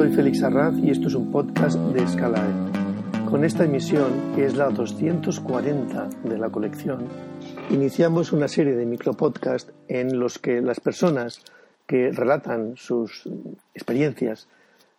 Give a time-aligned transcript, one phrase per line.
[0.00, 2.54] Soy Félix Arraz y esto es un podcast de Escalae.
[3.28, 7.06] Con esta emisión, que es la 240 de la colección,
[7.68, 11.42] iniciamos una serie de micropodcasts en los que las personas
[11.86, 13.28] que relatan sus
[13.74, 14.48] experiencias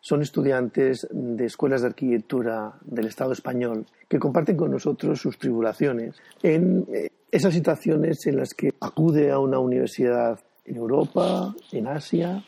[0.01, 6.13] son estudiantes de escuelas de arquitectura del Estado español que comparten con nosotros sus tribulaciones
[6.43, 12.45] en eh, esas situaciones en las que acude a una universidad en Europa, en Asia,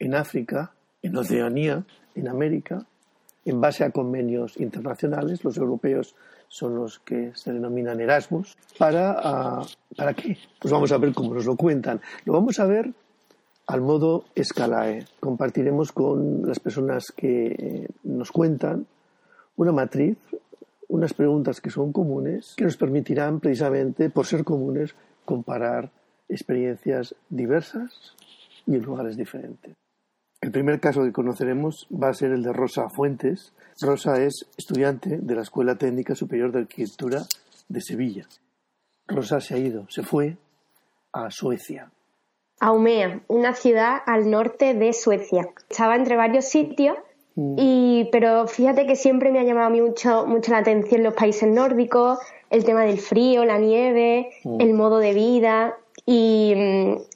[0.00, 1.84] en África, en Oceanía,
[2.14, 2.86] en América,
[3.44, 5.44] en base a convenios internacionales.
[5.44, 6.14] Los europeos
[6.48, 8.56] son los que se denominan Erasmus.
[8.78, 9.66] ¿Para, ah,
[9.96, 10.36] ¿para qué?
[10.60, 12.00] Pues vamos a ver cómo nos lo cuentan.
[12.24, 12.92] Lo vamos a ver
[13.66, 15.06] al modo Scalae.
[15.20, 18.86] Compartiremos con las personas que eh, nos cuentan
[19.56, 20.18] una matriz,
[20.88, 24.94] unas preguntas que son comunes, que nos permitirán precisamente, por ser comunes,
[25.24, 25.90] comparar
[26.28, 28.14] experiencias diversas
[28.66, 29.74] y en lugares diferentes.
[30.42, 33.52] El primer caso que conoceremos va a ser el de Rosa Fuentes.
[33.80, 37.22] Rosa es estudiante de la Escuela Técnica Superior de Arquitectura
[37.68, 38.26] de Sevilla.
[39.06, 40.36] Rosa se ha ido, se fue
[41.12, 41.92] a Suecia.
[42.58, 45.48] A Umea, una ciudad al norte de Suecia.
[45.70, 46.98] Estaba entre varios sitios,
[47.36, 47.54] mm.
[47.56, 52.18] y, pero fíjate que siempre me ha llamado mucho, mucho la atención los países nórdicos,
[52.50, 54.60] el tema del frío, la nieve, mm.
[54.60, 55.76] el modo de vida.
[56.04, 56.54] Y,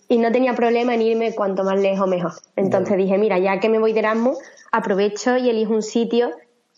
[0.08, 2.32] y no tenía problema en irme cuanto más lejos mejor.
[2.54, 4.38] Entonces dije, mira, ya que me voy de Erasmus,
[4.72, 6.30] aprovecho y elijo un sitio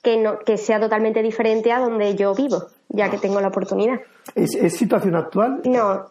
[0.02, 4.00] que, no, que sea totalmente diferente a donde yo vivo, ya que tengo la oportunidad.
[4.34, 5.60] ¿Es, situación actual?
[5.64, 6.06] No,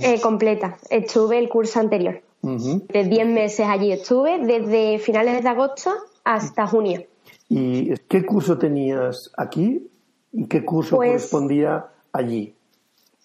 [0.00, 0.78] eh, completa.
[0.90, 2.20] Estuve el curso anterior.
[2.42, 5.92] De 10 meses allí estuve, desde finales de agosto
[6.24, 7.04] hasta junio.
[7.48, 9.88] ¿Y qué curso tenías aquí
[10.32, 12.52] y qué curso pues correspondía allí?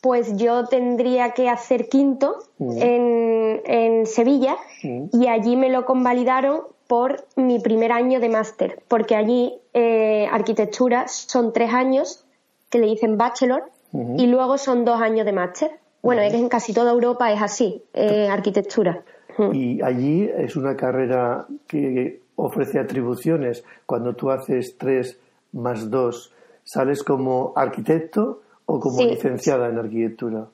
[0.07, 2.78] Pues yo tendría que hacer quinto mm.
[2.81, 5.07] en, Sevilla mm.
[5.12, 11.09] y allí me lo convalidaron por mi primer año de máster, porque allí eh, arquitectura
[11.09, 12.23] son tres años
[12.69, 15.72] que le dicen bachelor y luego son dos años de máster.
[16.01, 19.03] Bueno, es que en casi toda Europa es así, eh, arquitectura.
[19.51, 23.66] Y allí es una carrera que ofrece atribuciones.
[23.85, 25.19] Cuando tú haces tres
[25.51, 30.46] más dos, ¿sales como arquitecto o como licenciada en arquitectura?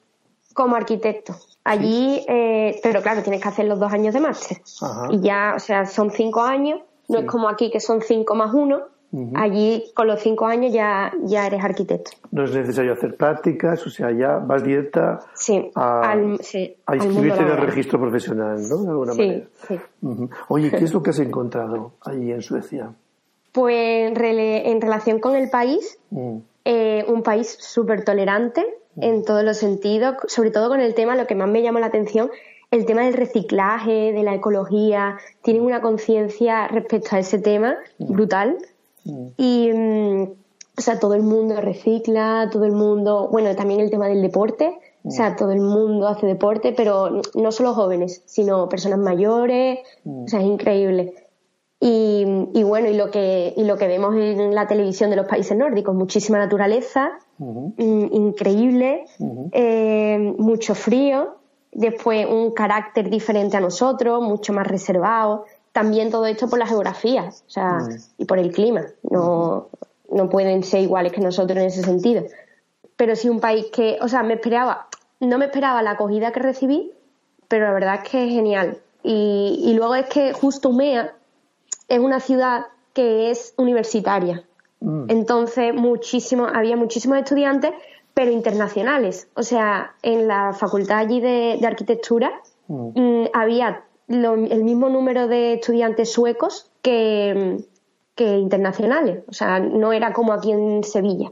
[0.53, 1.35] Como arquitecto.
[1.65, 4.57] Allí, eh, pero claro, tienes que hacer los dos años de máster.
[5.09, 6.79] Y ya, o sea, son cinco años.
[7.09, 8.93] No es como aquí que son cinco más uno.
[9.35, 12.11] Allí, con los cinco años, ya, ya eres arquitecto.
[12.31, 15.19] No es necesario hacer prácticas, o sea, ya vas directa
[15.75, 16.15] a,
[16.95, 18.77] inscribirte en el registro profesional, ¿no?
[18.83, 19.45] De alguna manera.
[20.47, 22.91] Oye, ¿qué es lo que has encontrado allí en Suecia?
[23.51, 26.37] Pues en relación con el país, mm.
[26.65, 28.65] Eh, un país súper tolerante
[28.95, 31.87] en todos los sentidos, sobre todo con el tema, lo que más me llama la
[31.87, 32.31] atención,
[32.71, 38.57] el tema del reciclaje, de la ecología, tienen una conciencia respecto a ese tema brutal.
[39.37, 40.21] Y, mm,
[40.77, 44.79] o sea, todo el mundo recicla, todo el mundo, bueno, también el tema del deporte,
[45.05, 50.27] o sea, todo el mundo hace deporte, pero no solo jóvenes, sino personas mayores, o
[50.27, 51.13] sea, es increíble.
[51.85, 55.57] Y, bueno, y lo, que, y lo que vemos en la televisión de los países
[55.57, 59.03] nórdicos, muchísima naturaleza, mm, increíble,
[59.51, 61.35] eh, mucho frío,
[61.73, 67.25] después un carácter diferente a nosotros, mucho más reservado, también todo esto por la geografía,
[67.25, 67.79] o sea,
[68.17, 69.67] y por el clima, no,
[70.09, 72.23] no pueden ser iguales que nosotros en ese sentido.
[72.95, 74.87] Pero sí un país que, o sea, me esperaba,
[75.19, 76.93] no me esperaba la acogida que recibí,
[77.49, 78.77] pero la verdad es que es genial.
[79.03, 81.13] Y, y luego es que justo Umea,
[81.87, 84.43] es una ciudad que es universitaria.
[84.79, 85.05] Mm.
[85.09, 87.71] Entonces, muchísimo, había muchísimos estudiantes,
[88.13, 89.27] pero internacionales.
[89.35, 92.31] O sea, en la facultad allí de, arquitectura
[92.67, 92.99] mm.
[92.99, 97.57] Mm, había el mismo número de estudiantes suecos que,
[98.15, 99.23] que, internacionales.
[99.27, 101.31] O sea, no era como aquí en Sevilla,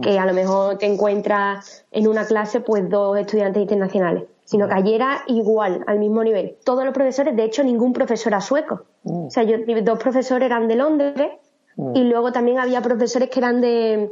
[0.00, 4.74] que a lo mejor te encuentras en una clase pues dos estudiantes internacionales sino que
[4.74, 6.56] allí era igual, al mismo nivel.
[6.64, 8.82] Todos los profesores, de hecho, ningún profesor era sueco.
[9.04, 9.26] Mm.
[9.26, 11.30] O sea, yo, dos profesores eran de Londres
[11.76, 11.96] mm.
[11.96, 14.10] y luego también había profesores que eran de,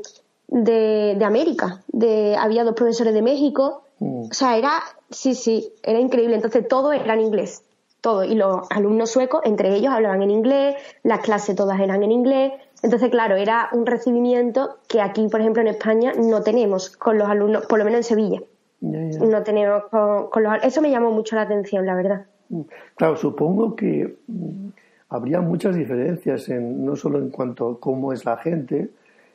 [0.48, 1.82] de, América.
[1.88, 3.82] De, había dos profesores de México.
[3.98, 4.30] Mm.
[4.30, 4.80] O sea, era,
[5.10, 6.36] sí, sí, era increíble.
[6.36, 7.62] Entonces, todo era en inglés.
[8.00, 8.24] Todo.
[8.24, 12.52] Y los alumnos suecos, entre ellos, hablaban en inglés, las clases todas eran en inglés.
[12.82, 17.28] Entonces, claro, era un recibimiento que aquí, por ejemplo, en España no tenemos con los
[17.28, 18.40] alumnos, por lo menos en Sevilla.
[18.80, 20.64] No tenemos con, los...
[20.64, 22.26] Eso me llamó mucho la atención, la verdad.
[22.96, 24.68] Claro, supongo que mm,
[25.10, 28.90] habría muchas diferencias, en, no solo en cuanto a cómo es la gente,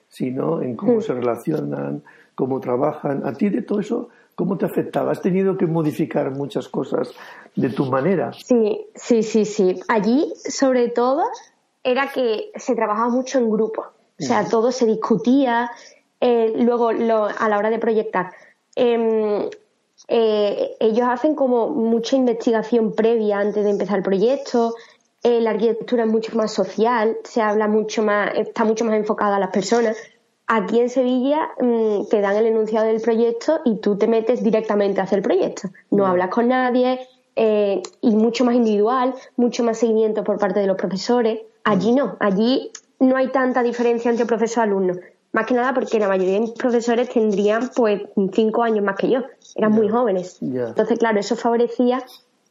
[0.08, 1.02] sino en cómo mm.
[1.02, 2.04] se relacionan,
[2.34, 3.26] cómo trabajan.
[3.26, 5.12] ¿A ti de todo eso cómo te afectaba?
[5.12, 7.12] ¿Has tenido que modificar muchas cosas
[7.56, 8.34] de tu manera?
[8.34, 9.80] Sí, sí, sí, sí.
[9.88, 11.24] Allí, sobre todo,
[11.84, 13.86] era que se trabajaba mucho en grupo.
[14.20, 15.70] O sea, todo se discutía.
[16.20, 18.32] Eh, luego, a la hora de proyectar,
[18.76, 19.50] em,
[20.08, 24.76] eh, ellos hacen como mucha investigación previa antes de empezar el proyecto.
[25.24, 29.38] Eh, la arquitectura es mucho más social, se habla mucho más, está mucho más enfocada
[29.38, 29.98] a las personas.
[30.48, 35.02] Aquí en Sevilla mm, te dan el enunciado del proyecto y tú te metes directamente
[35.02, 35.70] a hacer el proyecto.
[35.90, 37.00] No hablas con nadie
[37.38, 41.42] y mucho más individual, mucho más seguimiento por parte de los profesores.
[41.66, 44.94] Allí no, allí no hay tanta diferencia entre profesor y alumno.
[45.36, 49.10] Más que nada porque la mayoría de mis profesores tendrían pues cinco años más que
[49.10, 49.20] yo,
[49.54, 50.38] eran muy jóvenes.
[50.42, 52.02] Entonces, claro, eso favorecía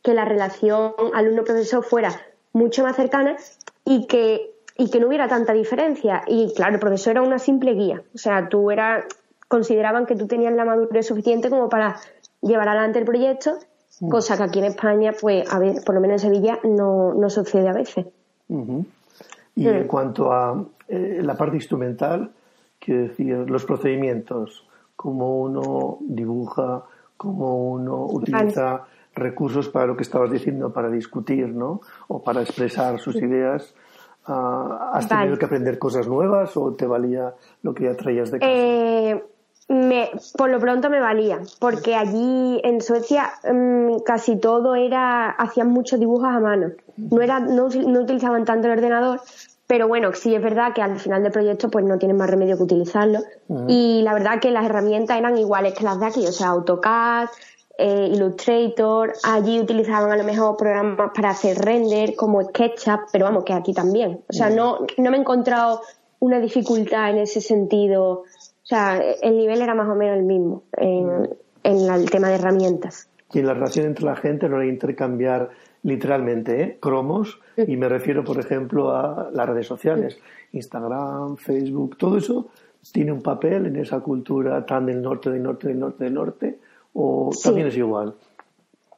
[0.03, 2.11] que la relación alumno-profesor fuera
[2.53, 3.39] mucho más cercana
[3.87, 6.25] y que, y que no hubiera tanta diferencia.
[6.27, 8.03] Y claro, el profesor era una simple guía.
[8.15, 9.07] O sea, tú eras,
[9.49, 11.97] consideraban que tú tenías la madurez suficiente como para
[12.43, 13.53] llevar adelante el proyecto,
[14.01, 14.11] mm.
[14.11, 17.31] cosa que aquí en España, pues, a ver, por lo menos en Sevilla, no, no
[17.31, 18.05] sucede a veces.
[19.57, 22.31] Y en cuanto a eh, la parte instrumental,
[22.85, 26.85] quiero decir, los procedimientos, cómo uno dibuja,
[27.17, 28.85] cómo uno utiliza
[29.15, 31.81] recursos para lo que estabas diciendo, para discutir, ¿no?
[32.09, 33.75] O para expresar sus ideas.
[34.27, 38.39] Ah, ¿Has tenido que aprender cosas nuevas o te valía lo que ya traías de
[38.41, 38.53] casa?
[38.53, 39.23] Eh,
[39.69, 45.69] me, por lo pronto me valía, porque allí en Suecia mm, casi todo era, hacían
[45.69, 46.73] muchos dibujos a mano.
[46.97, 49.21] No, era, no, utilizaban tanto el ordenador,
[49.67, 52.57] pero bueno, sí es verdad que al final del proyecto pues no tienen más remedio
[52.57, 53.21] que utilizarlo.
[53.69, 57.29] Y la verdad que las herramientas eran iguales que las de aquí, o sea, AutoCAD,
[57.79, 63.45] eh, Illustrator, allí utilizaban a lo mejor programas para hacer render como SketchUp, pero vamos,
[63.45, 64.21] que aquí también.
[64.29, 65.81] O sea, no, no me he encontrado
[66.21, 68.25] una dificultad en ese sentido
[68.65, 71.29] o sea, el nivel era más o menos el mismo en,
[71.63, 73.11] el tema de herramientas.
[73.35, 75.51] Y en la relación entre la gente no era intercambiar
[75.85, 76.79] literalmente ¿eh?
[76.81, 80.19] cromos y me refiero, por ejemplo, a las redes sociales,
[80.53, 82.49] Instagram, Facebook, todo eso
[82.93, 86.59] tiene un papel en esa cultura tan del norte, del norte, del norte, del norte,
[86.95, 88.15] o también es igual.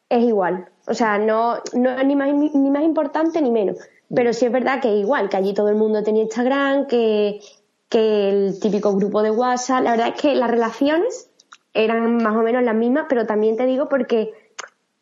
[0.08, 3.76] Es igual, o sea, no, no es ni más, ni más importante ni menos,
[4.14, 7.40] pero sí es verdad que es igual, que allí todo el mundo tenía Instagram, que
[7.88, 9.82] que el típico grupo de WhatsApp.
[9.82, 11.30] La verdad es que las relaciones
[11.74, 14.32] eran más o menos las mismas, pero también te digo porque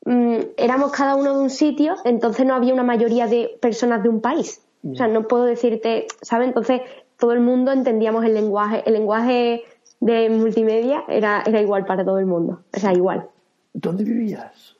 [0.05, 4.09] mm, éramos cada uno de un sitio, entonces no había una mayoría de personas de
[4.09, 4.61] un país.
[4.93, 6.49] O sea, no puedo decirte, ¿sabes?
[6.49, 6.83] Entonces
[7.19, 8.83] todo el mundo entendíamos el lenguaje.
[8.85, 9.63] El lenguaje
[10.01, 12.61] de multimedia era, era igual para todo el mundo.
[12.77, 13.27] O sea, igual.
[13.73, 14.77] ¿Dónde vivías?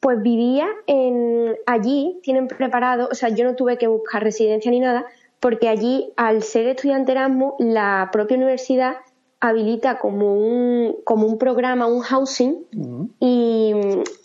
[0.00, 4.80] Pues vivía en allí, tienen preparado, o sea, yo no tuve que buscar residencia ni
[4.80, 5.04] nada,
[5.38, 8.96] porque allí, al ser estudiante Erasmus, la propia universidad
[9.38, 12.64] habilita como un, como un programa, un housing
[13.20, 13.74] y,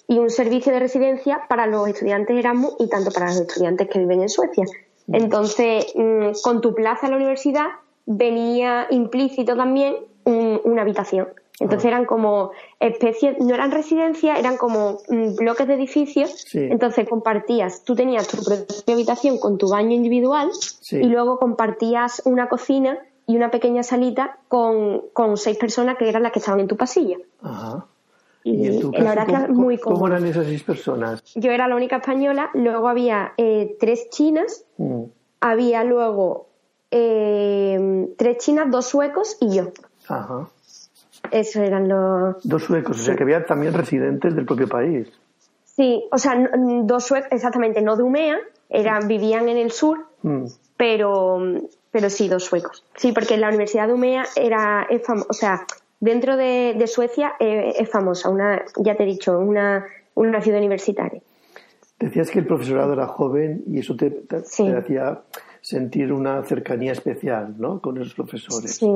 [0.07, 4.21] un servicio de residencia para los estudiantes Erasmus y tanto para los estudiantes que viven
[4.21, 4.65] en Suecia.
[5.11, 7.67] Entonces, mm, con tu plaza en la universidad
[8.05, 9.95] venía implícito también
[10.25, 11.27] una habitación.
[11.59, 16.45] Entonces eran como especies, no eran residencias, eran como mm, bloques de edificios.
[16.53, 20.49] Entonces compartías, tú tenías tu propia habitación con tu baño individual
[20.91, 25.01] y luego compartías una cocina y una pequeña salita con,
[25.35, 27.17] seis personas que eran las que estaban en tu pasillo.
[27.41, 27.85] Ajá.
[28.49, 29.99] Y, la verdad que muy cómodo.
[29.99, 31.21] ¿Cómo eran esas seis personas?
[31.35, 35.03] Yo era la única española, luego había eh, tres chinas, mm.
[35.41, 36.47] había luego
[36.89, 39.71] eh, tres chinas, dos suecos y yo.
[40.07, 40.47] Ajá.
[41.29, 42.41] Eso eran los...
[42.43, 45.09] Dos suecos, o sea que había también residentes del propio país.
[45.65, 46.49] Sí, o sea,
[46.83, 48.37] dos suecos, exactamente, no de Umea,
[48.69, 50.45] eran, vivían en el sur, mm.
[50.77, 51.39] pero,
[51.91, 52.85] pero sí, dos suecos.
[52.95, 55.65] Sí, porque la Universidad de Umea era, es o sea,
[55.99, 59.85] dentro de, Suecia eh, es famosa, una, ya te he dicho, una,
[60.15, 61.21] una ciudad universitaria.
[61.99, 64.23] Decías que el profesorado era joven y eso te,
[64.75, 65.21] hacía
[65.61, 67.81] sentir una cercanía especial, ¿no?
[67.81, 68.75] Con esos profesores.
[68.75, 68.87] Sí,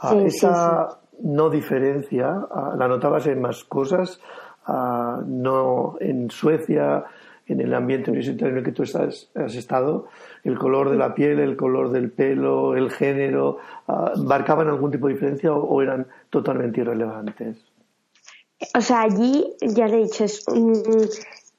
[0.00, 4.20] ah, esa no diferencia, ah, la notabas en más cosas,
[4.66, 7.04] ah, no en Suecia,
[7.52, 10.08] en el ambiente universitario en el que tú estás, has estado,
[10.44, 15.06] el color de la piel, el color del pelo, el género, ah, ¿marcaban algún tipo
[15.06, 17.58] de diferencia o, eran totalmente irrelevantes?
[18.76, 20.24] O sea, allí, ya le he dicho,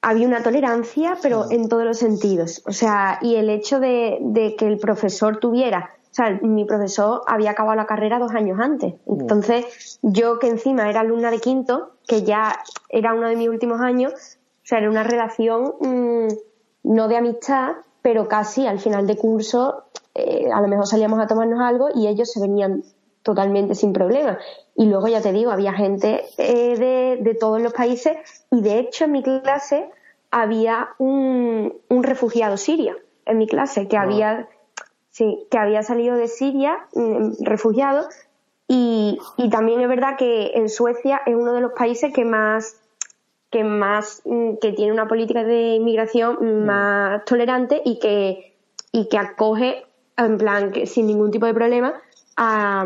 [0.02, 2.62] había una tolerancia, pero en todos los sentidos.
[2.66, 7.50] O sea, y el hecho de que el profesor tuviera o sea, mi profesor había
[7.50, 8.94] acabado la carrera dos años antes.
[9.04, 9.20] Mm.
[9.22, 12.56] Entonces, yo que encima era alumna de quinto, que ya
[12.88, 16.28] era uno de mis últimos años, o sea, era una relación mm,
[16.84, 21.26] no de amistad, pero casi al final de curso, eh, a lo mejor salíamos a
[21.26, 22.82] tomarnos algo y ellos se venían
[23.22, 24.38] totalmente sin problema.
[24.74, 28.16] Y luego, ya te digo, había gente eh, de, de, todos los países
[28.50, 29.90] y de hecho en mi clase
[30.30, 32.96] había un, un refugiado sirio.
[33.26, 34.48] en mi clase que había
[35.14, 38.08] sí, que había salido de Siria, mm, refugiado,
[38.66, 42.80] y, y, también es verdad que en Suecia es uno de los países que más
[43.54, 46.66] que más mm, que tiene una política de inmigración mm.
[46.66, 48.52] más tolerante y que
[48.90, 51.94] y que acoge en plan que sin ningún tipo de problema
[52.36, 52.84] a,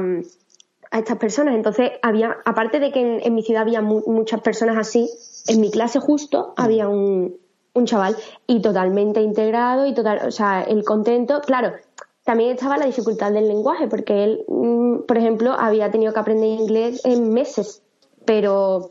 [0.90, 1.54] a estas personas.
[1.54, 5.10] Entonces había aparte de que en, mi ciudad había muchas personas así,
[5.46, 7.38] en mi clase justo había un,
[7.72, 8.14] un chaval
[8.46, 11.72] y totalmente integrado y total, o sea, el contento, claro,
[12.24, 16.60] también estaba la dificultad del lenguaje, porque él, mm, por ejemplo, había tenido que aprender
[16.60, 17.82] inglés en meses,
[18.26, 18.90] pero,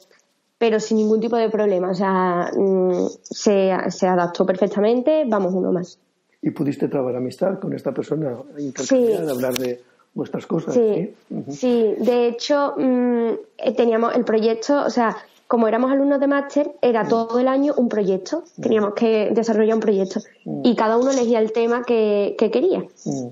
[0.57, 1.91] pero sin ningún tipo de problema.
[1.91, 5.99] O sea, mm, se, se adaptó perfectamente, vamos, uno más.
[6.41, 8.37] ¿Y pudiste trabajar amistad con esta persona?
[8.57, 9.81] Intercambiar, hablar de
[10.13, 10.73] vuestras cosas.
[10.73, 11.13] Sí,
[11.49, 11.95] sí.
[11.99, 15.15] de hecho, mm, eh, teníamos el proyecto, o sea,
[15.47, 17.07] como éramos alumnos de máster, era mm.
[17.07, 18.43] todo el año un proyecto.
[18.57, 18.61] Mm.
[18.61, 20.19] Teníamos que desarrollar un proyecto.
[20.45, 20.61] Mm.
[20.63, 22.85] Y cada uno elegía el tema que, quería.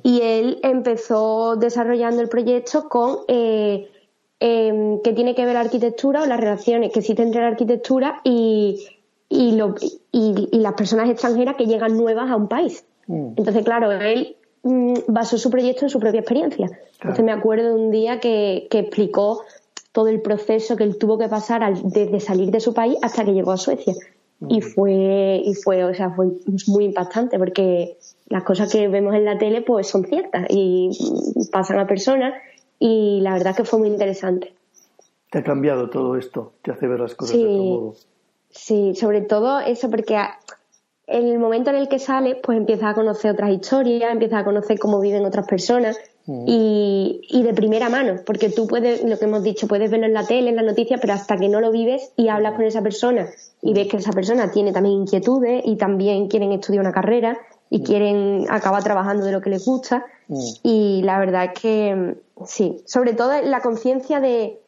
[0.03, 3.89] Y él empezó desarrollando el proyecto con eh,
[4.47, 8.21] em, que tiene que ver la arquitectura o las relaciones que existen entre la arquitectura
[8.23, 8.85] y,
[9.27, 9.59] y,
[10.11, 12.85] y, las personas extranjeras que llegan nuevas a un país.
[13.07, 14.35] Entonces, claro, él
[15.07, 16.69] basó su proyecto en su propia experiencia.
[16.99, 19.41] Entonces me acuerdo de un día que, que explicó
[19.91, 23.33] todo el proceso que él tuvo que pasar desde salir de su país hasta que
[23.33, 23.93] llegó a Suecia.
[24.47, 26.27] Y fue, y fue, o sea, fue
[26.67, 27.97] muy impactante porque
[28.27, 30.91] las cosas que vemos en la tele pues son ciertas y
[31.51, 32.33] pasan a personas
[32.79, 34.53] y la verdad que fue muy interesante.
[35.29, 36.53] ¿Te ha cambiado todo esto?
[36.61, 37.95] ¿Te hace ver las cosas de otro modo?
[38.49, 40.17] Sí, sobre todo eso porque
[41.07, 44.45] en el momento en el que sales pues empiezas a conocer otras historias, empiezas a
[44.45, 49.25] conocer cómo viven otras personas y, y, de primera mano, porque tú puedes, lo que
[49.25, 51.71] hemos dicho, puedes verlo en la tele, en las noticias, pero hasta que no lo
[51.71, 53.27] vives y hablas con esa persona
[53.61, 57.37] y ves que esa persona tiene también inquietudes y también quieren estudiar una carrera
[57.69, 60.05] y quieren acabar trabajando de lo que les gusta.
[60.63, 62.15] Y la verdad es que
[62.45, 64.61] sí, sobre todo la conciencia de,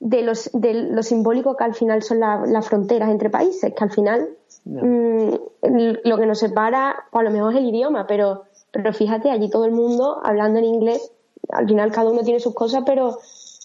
[0.00, 3.90] de, los, de lo simbólico que al final son las fronteras entre países, que al
[3.90, 4.30] final
[4.64, 5.34] mm,
[6.04, 9.50] lo que nos separa, pues a lo mejor es el idioma, pero pero fíjate, allí
[9.50, 11.12] todo el mundo hablando en inglés,
[11.50, 13.18] al final cada uno tiene sus cosas, pero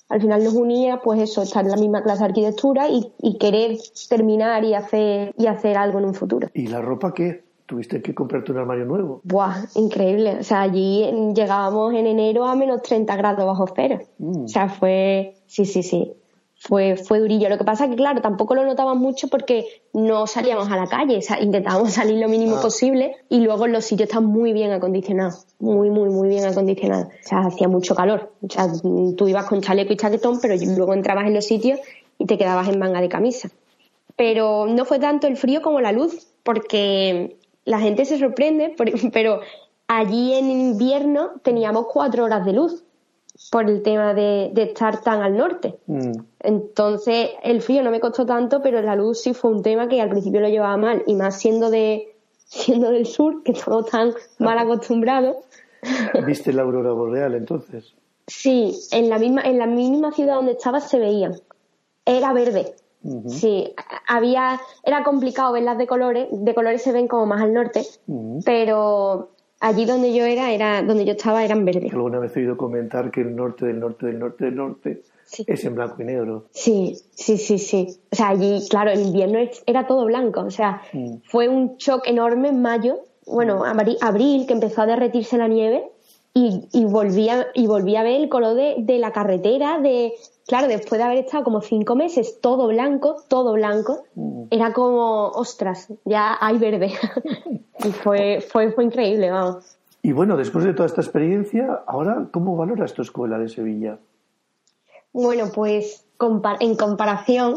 [0.09, 3.77] al final nos unía pues eso, estar en la misma clase de arquitectura y, querer
[4.09, 6.49] terminar y hacer, y hacer algo en un futuro.
[6.53, 7.46] ¿Y la ropa qué?
[7.67, 9.21] ¿Tuviste que comprarte un armario nuevo?
[9.23, 10.37] Buah, increíble.
[10.39, 11.05] O sea, allí
[11.35, 13.99] llegábamos en enero a menos 30 grados bajo cero.
[14.17, 14.45] Mm.
[14.45, 16.13] O sea, fue, sí, sí, sí
[16.59, 17.49] fue, fue durillo.
[17.49, 20.87] Lo que pasa es que, claro, tampoco lo notaban mucho porque no salíamos a la
[20.87, 22.61] calle, intentábamos salir lo mínimo ah.
[22.61, 27.07] posible y luego los sitios están muy bien acondicionados, muy, muy, muy bien acondicionados.
[27.07, 28.31] O sea, hacía mucho calor.
[28.41, 31.79] O sea, tú ibas con chaleco y chaquetón, pero luego entrabas en los sitios
[32.17, 33.49] y te quedabas en manga de camisa.
[34.15, 38.73] Pero no fue tanto el frío como la luz, porque la gente se sorprende,
[39.13, 39.41] pero
[39.87, 42.83] allí en invierno teníamos cuatro horas de luz
[43.51, 45.75] por el tema de, estar tan al norte.
[45.85, 46.13] Mm.
[46.39, 50.01] Entonces, el frío no me costó tanto, pero la luz sí fue un tema que
[50.01, 54.13] al principio lo llevaba mal, y más siendo de siendo del sur, que estamos tan
[54.39, 55.35] mal acostumbrados.
[56.25, 57.93] ¿Viste la aurora boreal entonces?
[58.25, 61.31] Sí, en la misma, en la misma ciudad donde estaba se veía.
[62.05, 62.75] Era verde.
[63.27, 63.73] Sí,
[64.07, 67.83] había, era complicado verlas de colores, de colores se ven como más al norte,
[68.43, 71.93] pero allí donde yo era, era donde yo estaba, eran verdes.
[71.93, 75.01] Alguna vez he oído comentar que el norte del norte del norte del norte
[75.45, 76.45] es en blanco y negro.
[76.51, 77.87] Sí, sí, sí, sí.
[78.11, 80.41] O sea, allí, claro, el invierno era todo blanco.
[80.41, 81.17] O sea, mm.
[81.23, 83.97] fue un shock enorme en mayo, bueno, mm.
[84.01, 85.91] abril, que empezó a derretirse la nieve
[86.37, 90.13] y, y volvía y volví a ver el color de, de la carretera, de,
[90.47, 94.43] claro, después de haber estado como cinco meses todo blanco, todo blanco, mm.
[94.51, 96.93] era como, ostras, ya hay verde.
[97.79, 99.77] y fue, fue, fue increíble, vamos.
[100.03, 103.97] Y bueno, después de toda esta experiencia, ahora, ¿cómo valoras tu escuela de Sevilla?
[105.11, 106.05] Bueno, pues
[106.59, 107.55] en comparación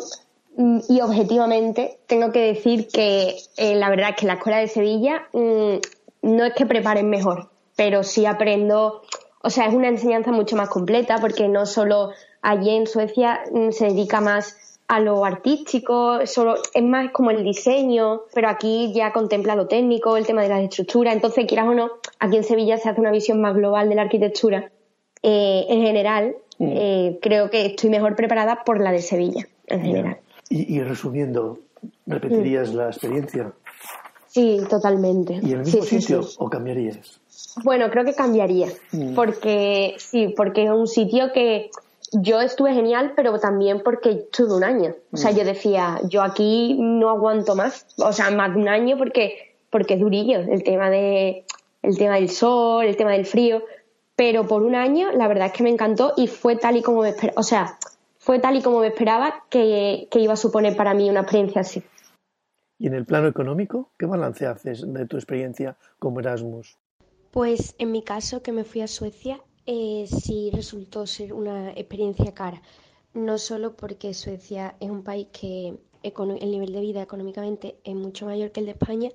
[0.57, 4.69] mm, y objetivamente, tengo que decir que eh, la verdad es que la escuela de
[4.69, 5.77] Sevilla mm,
[6.23, 9.01] no es que preparen mejor, pero sí aprendo,
[9.41, 12.11] o sea, es una enseñanza mucho más completa porque no solo
[12.43, 17.43] allí en Suecia mm, se dedica más a lo artístico, solo es más como el
[17.43, 21.15] diseño, pero aquí ya contempla lo técnico, el tema de la estructura.
[21.15, 24.03] Entonces, quieras o no, aquí en Sevilla se hace una visión más global de la
[24.03, 24.71] arquitectura.
[25.23, 26.69] Eh, en general, mm.
[26.69, 30.19] eh, creo que estoy mejor preparada por la de Sevilla, en general.
[30.51, 31.61] Y, resumiendo,
[32.07, 32.77] ¿repetirías mm.
[32.77, 33.55] la experiencia?
[34.27, 35.41] Sí, totalmente.
[35.43, 37.20] ¿Y en el mismo sitio o cambiarías?
[37.65, 38.69] Bueno, creo que cambiaría,
[39.15, 41.71] porque sí, porque es un sitio que
[42.13, 44.95] yo estuve genial, pero también porque estuve un año.
[45.13, 45.37] O sea, mm.
[45.37, 49.95] yo decía, yo aquí no aguanto más, o sea, más de un año porque, porque
[49.95, 51.45] es durillo el tema de,
[51.83, 53.63] el tema del sol, el tema del frío,
[54.17, 57.03] pero por un año la verdad es que me encantó y fue tal y como
[57.03, 57.79] me esperaba, o sea,
[58.19, 61.63] fue tal y como me esperaba que, que iba a suponer para mí una experiencia
[61.63, 61.83] así.
[62.79, 66.79] ¿Y en el plano económico, qué balance haces de tu experiencia como Erasmus?
[67.31, 72.35] Pues en mi caso, que me fui a Suecia, eh, sí resultó ser una experiencia
[72.35, 72.61] cara.
[73.15, 78.27] No solo porque Suecia es un país que el nivel de vida económicamente es mucho
[78.27, 79.11] mayor que el de España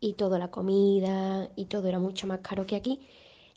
[0.00, 3.00] y toda la comida y todo era mucho más caro que aquí,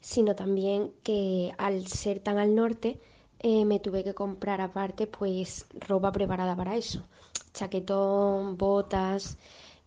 [0.02, 3.00] sino también que al ser tan al norte
[3.40, 7.08] eh, me tuve que comprar aparte pues ropa preparada para eso,
[7.54, 9.38] chaquetón, botas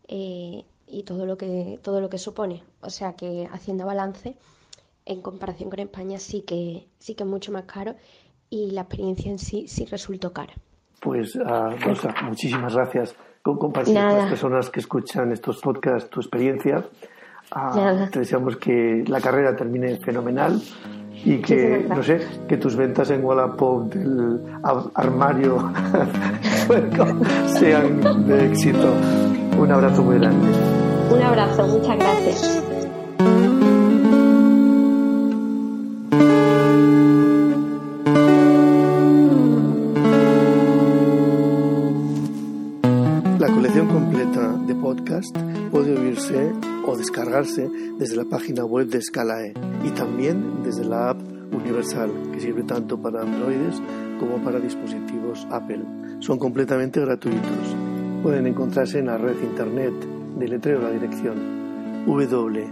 [0.08, 4.36] eh, y todo lo que todo lo que supone, o sea que haciendo balance
[5.04, 7.94] en comparación con España sí que sí que es mucho más caro
[8.50, 10.54] y la experiencia en sí sí resultó cara.
[11.00, 16.20] Pues uh, Rosa, muchísimas gracias por compartir con las personas que escuchan estos podcasts tu
[16.20, 16.84] experiencia.
[17.54, 20.60] Uh, te deseamos que la carrera termine fenomenal
[21.24, 24.40] y que, no sé, que tus ventas en Wallapop del
[24.94, 25.72] armario
[27.58, 28.92] sean de éxito.
[29.58, 30.77] Un abrazo muy grande.
[31.10, 32.62] Un abrazo, muchas gracias.
[43.38, 45.36] La colección completa de podcast
[45.70, 46.52] puede oírse
[46.86, 51.20] o descargarse desde la página web de Scalae y también desde la app
[51.52, 53.80] Universal, que sirve tanto para Androides
[54.20, 55.84] como para dispositivos Apple.
[56.20, 57.76] Son completamente gratuitos.
[58.22, 62.68] Pueden encontrarse en la red internet de letreo la dirección www.s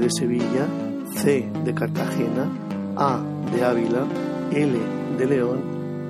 [0.00, 0.66] de Sevilla,
[1.14, 2.48] C de Cartagena,
[2.96, 3.20] A
[3.52, 4.06] de Ávila,
[4.52, 4.78] L
[5.18, 5.60] de León,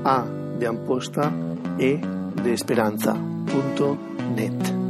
[0.04, 0.24] A
[0.58, 1.32] de Amposta,
[1.78, 2.00] E
[2.42, 4.83] de Esperanza.net.